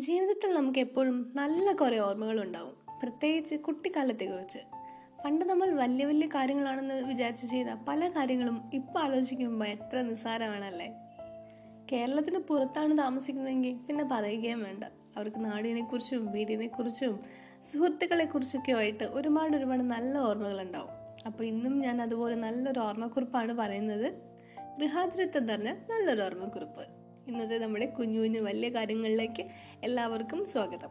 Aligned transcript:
ജീവിതത്തിൽ 0.00 0.54
നമുക്ക് 0.54 0.78
എപ്പോഴും 0.78 1.32
നല്ല 1.34 1.72
കുറേ 1.72 1.98
ഓർമ്മകളുണ്ടാവും. 1.98 3.00
പ്രത്യേകിച്ച് 3.02 3.56
കുട്ടിക്കാലത്തെക്കുറിച്ച്. 3.56 4.58
പണ്ട് 5.24 5.44
നമ്മൾ 5.44 5.70
വലിയ 5.70 6.04
വലിയ 6.04 6.26
കാര്യങ്ങളാണെന്ന് 6.26 6.94
വിചാരിച്ച് 6.94 7.46
ചെയ്ത 7.46 7.66
പല 7.88 8.08
കാര്യങ്ങളും 8.08 8.70
ഇപ്പോൾ 8.74 8.98
ആലോചിക്കുമ്പോൾ 8.98 9.66
എത്ര 9.66 10.02
നിസ്സാരമാണല്ലേ? 10.02 10.92
കേരളത്തിന് 11.92 12.38
പുറത്താണ് 12.38 12.98
താമസിക്കുന്നതെങ്കിൽ 12.98 13.74
പിന്നെ 13.74 14.08
പറയുകയും 14.12 14.62
വേണ്ട. 14.62 14.84
അവർക്ക് 15.16 15.44
നാടിനെക്കുറിച്ചും 15.44 16.32
വീടിനെക്കുറിച്ചും 16.32 17.20
സുഹൃത്തുക്കളെക്കുറിച്ചൊക്കെ 17.72 18.72
ആയിട്ട് 18.72 19.04
ഒരുപാട് 19.04 19.56
ഒരുപാട് 19.56 19.82
നല്ല 19.82 20.18
ഓർമ്മകളുണ്ടാവും. 20.18 20.90
അപ്പോൾ 21.26 21.44
ഇന്നും 21.44 21.80
ഞാൻ 21.80 22.02
അതുപോലെ 22.02 22.34
നല്ലൊരു 22.34 22.80
ഓർമ്മക്കുറിപ്പാണ് 22.80 23.52
പറയുന്നത്. 23.52 24.12
ഗൃഹാതുരത്വം 24.80 25.54
തന്നെ 25.54 25.86
നല്ലൊരു 25.90 26.22
ഓർമ്മക്കുറിപ്പ്. 26.22 26.99
ഇന്നത്തെ 27.30 27.58
നമ്മുടെ 27.58 27.86
കുഞ്ഞു 27.86 28.20
കുഞ്ഞു 28.20 28.40
വലിയ 28.40 28.68
കാര്യങ്ങളിലേക്ക് 28.68 29.46
എല്ലാവർക്കും 29.82 30.46
സ്വാഗതം. 30.46 30.88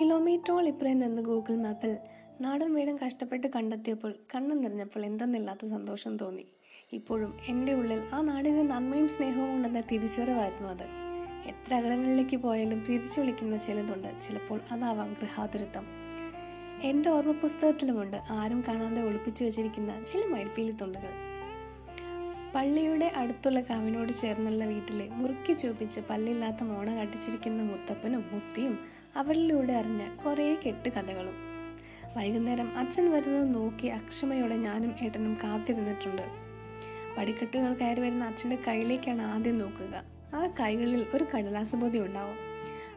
കിലോമീറ്ററോൾ 0.00 0.68
ഇപ്രയും 0.68 0.98
നിന്ന് 0.98 1.22
ഗൂഗിൾ 1.22 1.56
മാപ്പിൽ 1.56 1.96
നാടും 2.40 2.74
വീടും 2.74 2.98
കഷ്ടപ്പെട്ട് 3.06 3.46
കണ്ടെത്തിയപ്പോൾ 3.46 4.14
കണ്ണു 4.34 4.54
നിറഞ്ഞപ്പോൾ 4.54 5.04
എന്തെന്നില്ലാത്ത 5.04 5.66
സന്തോഷം 5.66 6.16
തോന്നി. 6.16 6.46
ഇപ്പോഴും 6.92 7.38
എന്റെ 7.48 7.74
ഉള്ളിൽ 7.74 8.02
ആ 8.12 8.20
നാടിന്റെ 8.20 8.62
നന്മയും 8.62 9.08
സ്നേഹവും 9.08 9.54
ഉണ്ടെന്ന 9.54 9.80
തിരിച്ചറിവായിരുന്നു 9.80 10.68
അത്. 10.68 10.84
എത്ര 11.48 11.74
അകലങ്ങളിലേക്ക് 11.74 12.36
പോയാലും 12.36 12.84
തിരിച്ചു 12.88 13.20
വിളിക്കുന്ന 13.20 13.56
ചിലതുണ്ട്. 13.56 14.20
ചിലപ്പോൾ 14.20 14.60
അതാവാം 14.72 15.12
ഗൃഹാതുരത്വം. 15.12 15.86
എന്റെ 16.82 17.10
ഓർമ്മ 17.10 17.32
പുസ്തകത്തിലുമുണ്ട്. 17.32 18.16
ആരും 18.30 18.64
കാണാതെ 18.68 19.02
ഒളിപ്പിച്ചു 19.02 19.44
വെച്ചിരിക്കുന്ന 19.44 20.04
ചില 20.12 20.26
മയിൽപ്പീലി 20.26 20.70
തുണ്ടുകൾ 20.70 21.37
പള്ളിയുടെ 22.54 23.12
അടുത്തുള്ള 23.16 23.60
കാവിനോട് 23.60 24.12
ചേർന്നുള്ള 24.12 24.64
വീട്ടിലെ 24.64 25.08
മുറുക്കി 25.08 25.52
ചൂപ്പിച്ച് 25.52 26.00
പല്ലില്ലാത്ത 26.10 26.62
മോണ 26.62 26.96
കാട്ടിച്ചിരിക്കുന്ന 26.96 27.62
മുത്തപ്പനും 27.62 28.24
മുത്തിയും 28.32 28.78
അവരിലൂടെ 29.16 29.72
അറിഞ്ഞ 29.72 30.16
കുറേ 30.16 30.54
കെട്ട് 30.54 30.88
കഥകളും 30.88 31.34
വൈകുന്നേരം 32.16 32.78
അച്ഛൻ 32.78 33.10
വരുന്നത് 33.10 33.54
നോക്കി 33.54 33.86
അക്ഷമയോടെ 33.86 34.56
ഞാനും 34.56 34.94
ഏട്ടനും 35.02 35.34
കാത്തിരുന്നിട്ടുണ്ട്. 35.44 36.22
പടിക്കെട്ടുകൾ 37.18 37.74
കയറി 37.74 38.00
വരുന്ന 38.00 38.24
അച്ഛന്റെ 38.24 38.58
കയ്യിലേക്കാണ് 38.68 39.22
ആദ്യം 39.22 39.58
നോക്കുക. 39.58 40.04
ആ 40.34 40.46
കൈകളിൽ 40.60 41.06
ഒരു 41.14 41.26
കടലാസ് 41.34 41.76
പൊതി 41.76 41.98
ഉണ്ടാവും. 41.98 42.36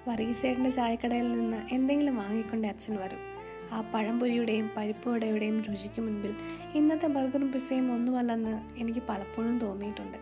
വർഗീസേട്ടന്റെ 0.07 0.69
ചായക്കടയിൽ 0.69 1.31
നിന്ന് 1.31 1.73
എന്തെങ്കിലും 1.73 2.17
വാങ്ങിക്കൊണ്ട് 2.17 2.67
അച്ഛൻ 2.67 2.95
വരും. 2.95 3.30
ആ 3.72 3.91
പഴംപൊരിയുടെയും 3.94 4.72
പരിപ്പ് 4.77 5.09
വടയുടെയും 5.09 5.61
രുചിക്ക് 5.61 6.02
മുൻപിൽ 6.02 6.33
ഇന്നത്തെ 6.75 7.08
ബർഗറും 7.08 7.52
പിസയും 7.52 7.94
ഒന്നുമല്ലെന്ന് 7.94 8.80
എനിക്ക് 8.80 9.00
പലപ്പോഴും 9.09 9.59
തോന്നിയിട്ടുണ്ട്. 9.59 10.17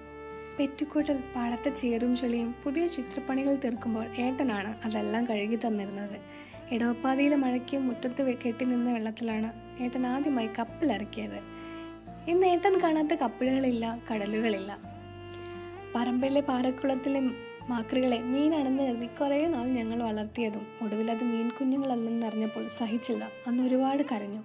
പെറ്റിക്കോട്ടിൽ 0.60 1.18
പാടത്തെ 1.36 1.70
ചേറും 1.70 2.16
ചെളിയും 2.16 2.56
പുതിയ 2.64 2.88
ചിത്രപ്പണികൾ 2.88 3.56
തീർക്കുമ്പോൾ 3.56 4.06
ഏട്ടനാണ് 4.20 4.88
അതെല്ലാം 4.88 5.24
കഴുകി 5.28 5.60
തന്നിരുന്നത്. 5.68 6.18
ഇടവപ്പാതിയിലെ 6.72 7.36
മഴയ്ക്ക് 7.36 7.78
മുറ്റത്ത് 7.78 8.38
കെട്ടി 8.46 8.66
നിന്ന 8.66 8.94
വെള്ളത്തിലാണ് 8.94 9.52
ഏട്ടൻ 9.84 10.08
ആദ്യമായി 10.08 10.50
കപ്പിലിറക്കിയത്. 10.60 11.40
ഇന്ന് 12.28 12.48
ഏട്ടൻ 12.48 12.80
കാണാത്ത 12.84 13.14
കപ്പലുകളില്ല 13.14 14.00
കടലുകളില്ല. 14.12 14.80
പറമ്പിലെ 15.96 16.42
പാറക്കുളത്തിലെ 16.42 17.22
മാക്രികളെ 17.70 18.22
മീനാണെന്ന് 18.22 18.84
കരുതി 18.84 19.06
കുറേ 19.06 19.48
നാൾ 19.48 19.68
ഞങ്ങൾ 19.68 20.04
വളർത്തിയതും 20.04 20.68
ഒടുവിൽ 20.82 21.12
അത് 21.12 21.24
മീൻ 21.24 21.50
കുഞ്ഞുങ്ങളല്ലെന്ന് 21.50 22.28
അറിഞ്ഞപ്പോൾ 22.28 22.68
സഹിച്ചില്ല. 22.68 23.28
അന്ന് 23.48 23.64
ഒരുപാട് 23.64 24.04
കരഞ്ഞു. 24.04 24.44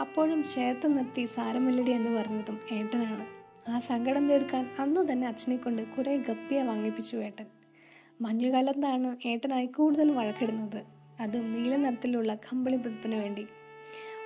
അപ്പോഴും 0.00 0.44
ചേർത്ത് 0.44 0.98
നിർത്തി 0.98 1.24
സാരമില്ലടി 1.24 1.90
എന്ന് 1.90 2.10
പറഞ്ഞതും 2.10 2.60
ഏട്ടനാണ്. 2.72 3.26
ആ 3.70 3.78
സങ്കടം 3.78 4.28
തീർക്കാൻ 4.28 4.70
അന്നു 4.78 5.12
തന്നെ 5.12 5.28
അച്ഛനെ 5.28 5.56
കൊണ്ട് 5.56 5.82
കുറേ 5.82 6.16
ഗപ്പിയെ 6.16 6.62
വാങ്ങിപ്പിച്ചു 6.62 7.16
ഏട്ടൻ. 7.16 7.46
മഞ്ഞുകാലത്താണ് 8.20 9.16
ഏട്ടനായി 9.26 9.66
കൂടുതൽ 9.66 10.10
വഴക്കിടുന്നത്. 10.10 10.82
അതും 11.20 11.52
നീല 11.52 11.76
നിറത്തിലുള്ള 11.76 12.34
കമ്പിളി 12.34 12.76
പുതുപ്പിന് 12.76 13.14
വേണ്ടി. 13.14 13.46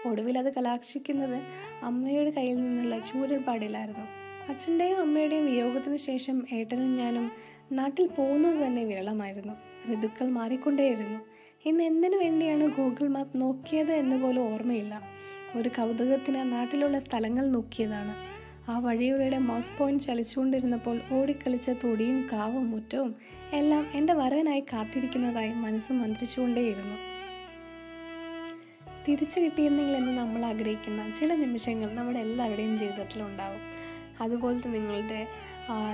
ഒടുവിൽ 0.06 0.38
അത് 0.38 0.54
കലാക്ഷിക്കുന്നത് 0.54 1.42
അമ്മയുടെ 1.82 2.30
കയ്യിൽ 2.30 2.56
നിന്നുള്ള 2.56 2.98
ചൂരൽപ്പാടിലായിരുന്നു. 2.98 4.19
അച്ഛന്റെയും 4.48 5.00
അമ്മയുടെയും 5.00 5.46
വിയോഗത്തിന് 5.46 5.96
ശേഷം 5.96 6.46
ഏട്ടനും 6.52 6.96
ഞാനും 6.96 7.32
നാട്ടിൽ 7.72 8.06
പോകുന്നത് 8.06 8.66
തന്നെ 8.66 8.84
വിരളമായിരുന്നു. 8.84 9.52
ഋതുക്കൾ 9.94 10.28
മാറിക്കൊണ്ടേയിരുന്നു. 10.28 11.20
ഇന്ന് 11.66 11.84
എന്തിനു 11.84 12.16
വേണ്ടിയാണ് 12.16 12.66
ഗൂഗിൾ 12.76 13.08
മാപ്പ് 13.08 13.40
നോക്കിയത് 13.40 13.92
എന്ന് 13.92 14.16
പോലും 14.16 14.54
ഓർമ്മയില്ല. 14.54 15.02
ഒരു 15.56 15.68
കൗതുകത്തിന് 15.68 16.52
നാട്ടിലുള്ള 16.52 16.98
സ്ഥലങ്ങൾ 16.98 17.50
നോക്കിയതാണ്. 17.50 18.14
ആ 18.70 18.78
വഴിയുടെ 18.78 19.38
മൗസ് 19.38 19.72
പോയിന്റ് 19.78 20.02
ചലിച്ചുകൊണ്ടിരുന്നപ്പോൾ 20.02 21.00
ഓടിക്കളിച്ച 21.12 21.70
തൊടിയും 21.70 22.28
കാവും 22.32 22.70
മുറ്റവും 22.70 23.14
എല്ലാം 23.52 23.86
എന്റെ 23.94 24.12
വരവനായി 24.12 24.60
കാത്തിരിക്കുന്നതായി 24.60 25.52
മനസ്സ് 25.52 25.92
മന്ത്രിച്ചുകൊണ്ടേയിരുന്നു. 25.92 26.96
തിരിച്ചു 29.08 29.40
കിട്ടിയിരുന്നെങ്കിൽ 29.40 29.96
എന്ന് 29.96 30.18
നമ്മൾ 30.18 30.44
ആഗ്രഹിക്കുന്ന 30.44 31.12
ചില 31.20 31.34
നിമിഷങ്ങൾ 31.34 31.94
നമ്മുടെ 31.94 32.18
എല്ലാവരുടെയും 32.18 32.78
ജീവിതത്തിലുണ്ടാവും. 32.78 33.79
അതുപോലത്തെ 34.20 34.68
നിങ്ങളുടെ 34.68 35.26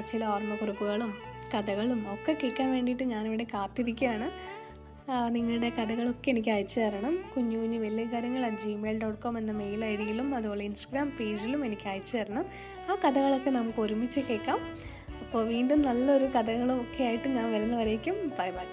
ചില 0.07 0.25
ഓർമ്മക്കുറിപ്പുകളും 0.25 1.15
കഥകളും 1.55 2.15
ഒക്കെ 2.15 2.37
കേൾക്കാൻ 2.43 2.73
വേണ്ടിയിട്ട് 2.73 3.03
ഞാനിവിടെ 3.03 3.45
കാത്തിരിക്കുകയാണ്. 3.55 4.31
നിങ്ങളുടെ 5.29 5.71
കഥകളൊക്കെ 5.71 6.31
എനിക്ക് 6.31 6.49
അയച്ചു 6.51 6.81
തരണം. 6.81 7.25
കുഞ്ഞു 7.37 7.59
കുഞ്ഞു 7.59 7.79
വലിയ 7.79 8.05
കാര്യങ്ങൾ 8.05 8.47
അറ്റ് 8.47 8.63
ജിമെയിൽ 8.63 8.99
ഡോട്ട് 9.03 9.23
കോം 9.23 9.39
എന്ന 9.39 9.53
മെയിൽ 9.53 9.85
ഐ 9.85 9.97
ഡിയിലും 9.97 10.35
അതുപോലെ 10.35 10.65
ഇൻസ്റ്റഗ്രാം 10.65 11.11
പേജിലും 11.21 11.67
എനിക്ക് 11.67 11.89
അയച്ചു 11.89 12.17
തരണം. 12.17 12.45
ആ 12.91 12.95
കഥകളൊക്കെ 13.05 13.51
നമുക്ക് 13.51 13.81
ഒരുമിച്ച് 13.81 14.21
കേൾക്കാം. 14.21 14.59
അപ്പോൾ 15.21 15.45
വീണ്ടും 15.47 15.83
നല്ലൊരു 15.83 16.27
കഥകളും 16.27 16.81
ഒക്കെ 16.81 17.05
ആയിട്ട് 17.05 17.29
ഞാൻ 17.29 17.53
വരുന്നവരേക്കും. 17.53 18.29
Bye 18.39 18.51
bye. 18.51 18.67